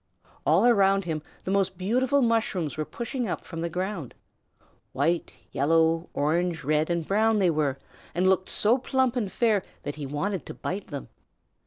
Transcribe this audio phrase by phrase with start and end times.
[0.47, 4.15] All around him the most beautiful mushrooms were pushing up from the ground.
[4.93, 7.77] White, yellow, orange, red, and brown they were,
[8.15, 11.09] and looked so plump and fair that he wanted to bite them.